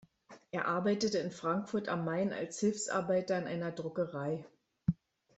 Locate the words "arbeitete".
0.67-1.19